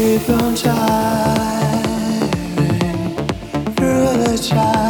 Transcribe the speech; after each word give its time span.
keep 0.00 0.30
on 0.30 0.54
driving 0.54 1.90
through 3.76 4.12
the 4.24 4.48
child. 4.48 4.89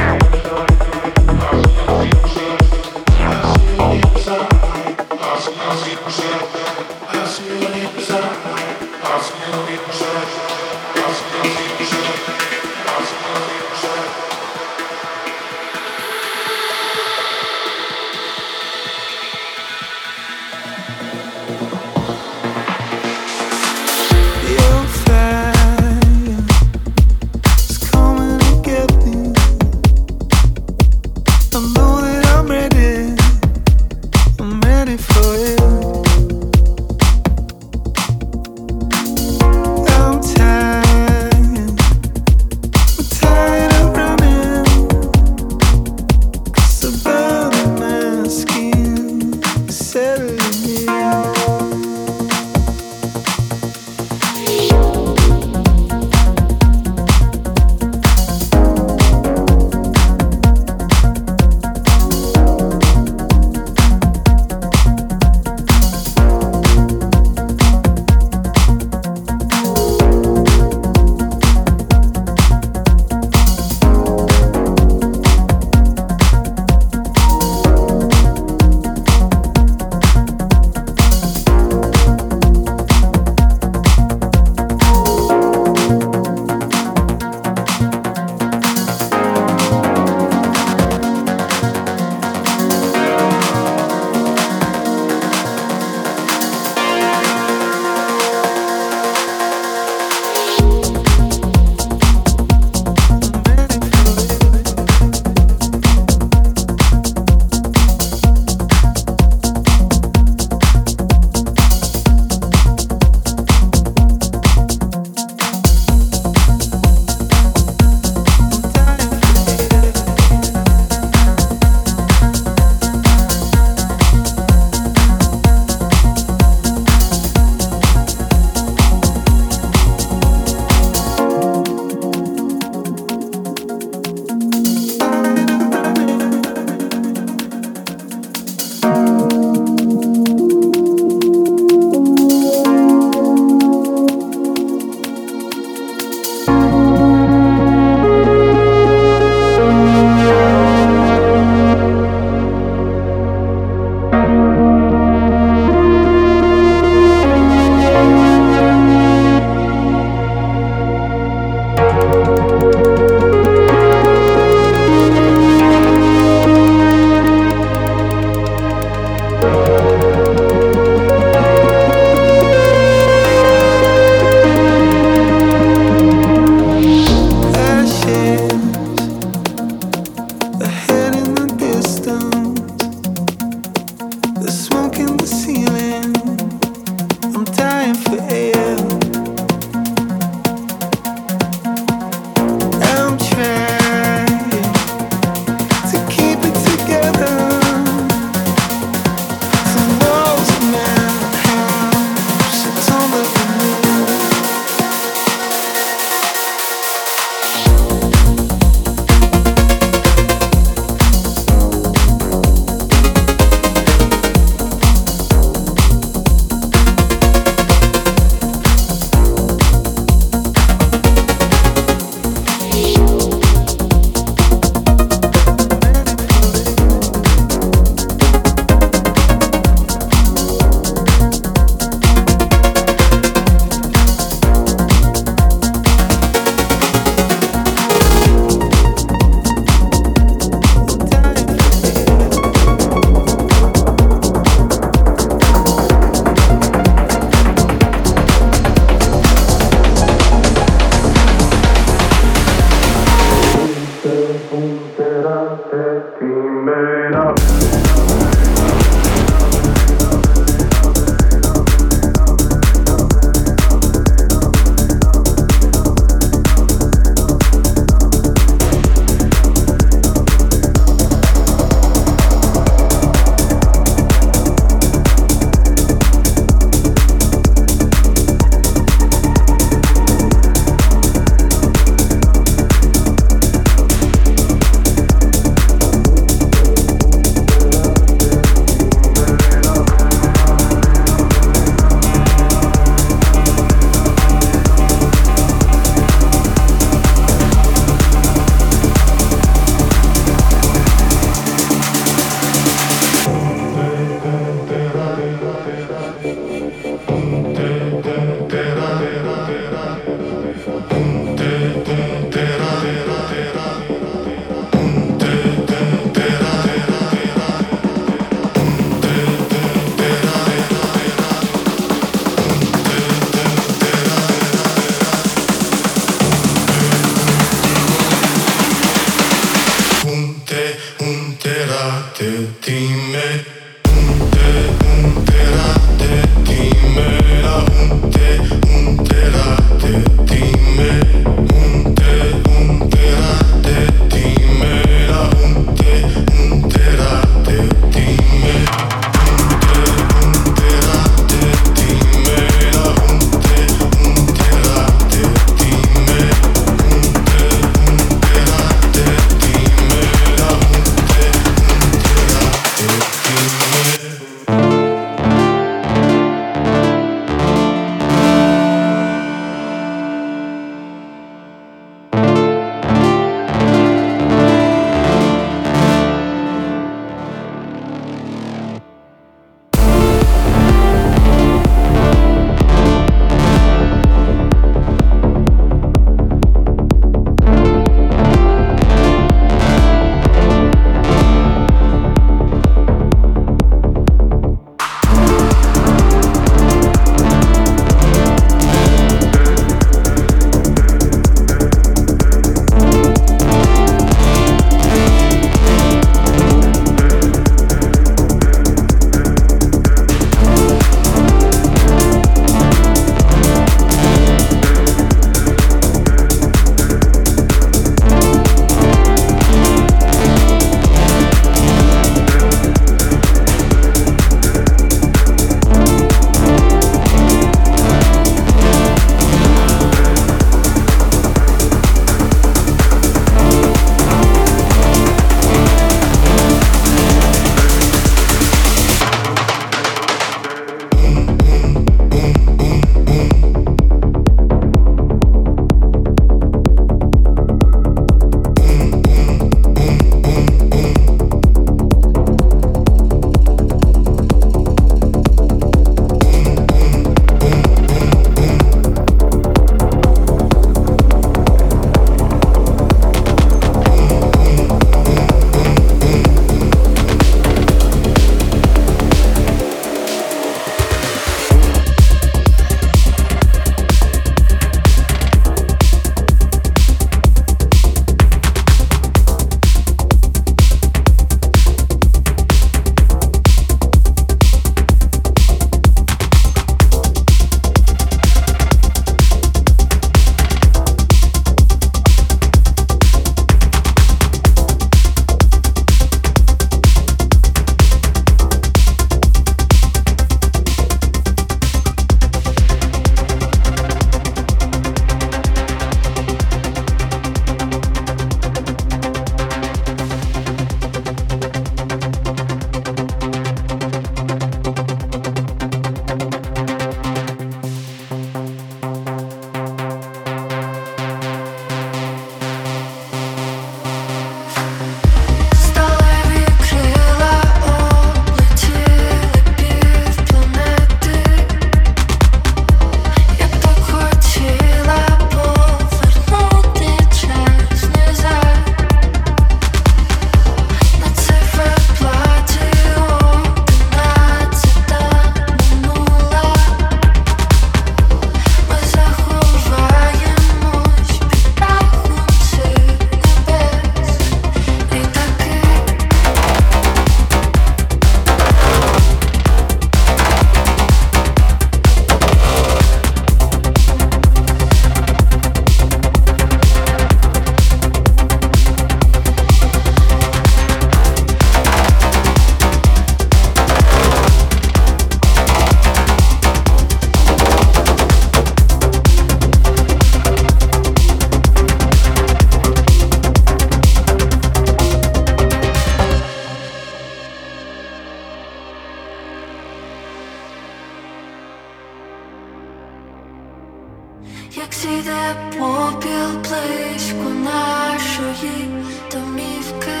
попіл 596.04 596.38
близько 596.38 597.30
нашої 597.30 598.68
домівки, 599.12 600.00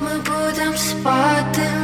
ми 0.00 0.18
будемо 0.18 0.76
спати. 0.76 1.77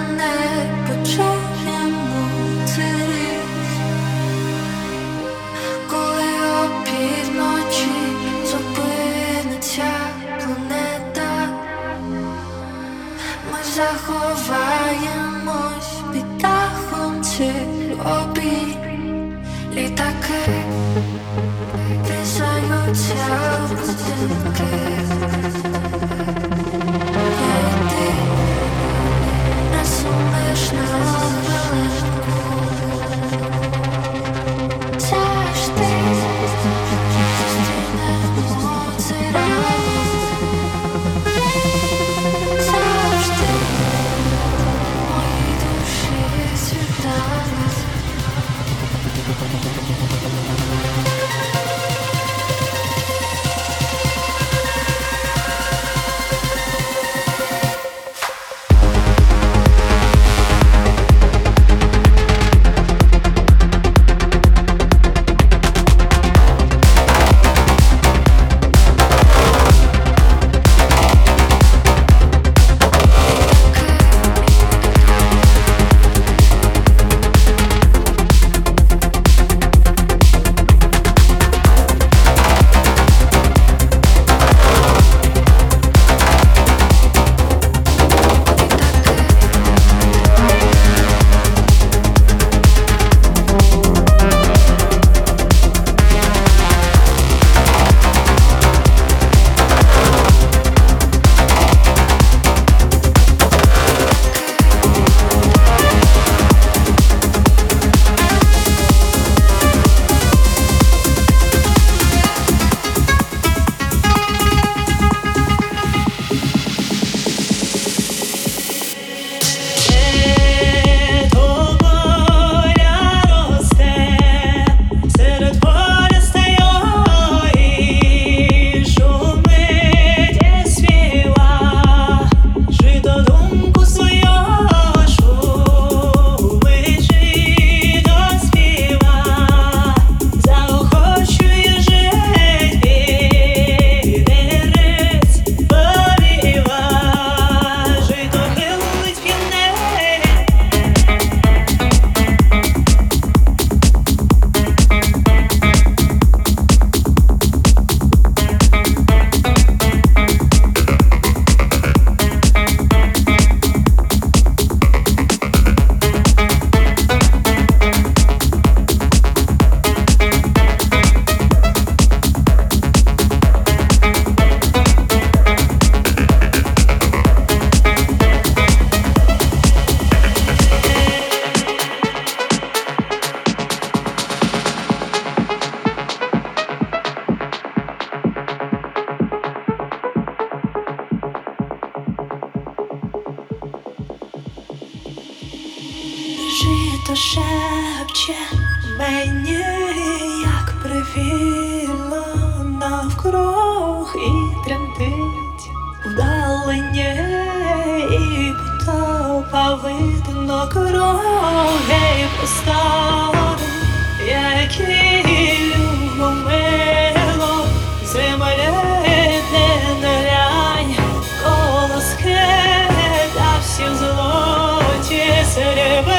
sereva 225.55 226.14